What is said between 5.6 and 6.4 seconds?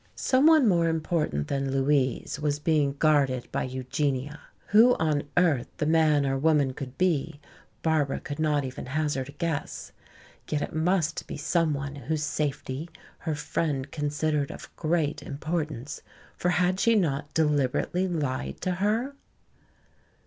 the man or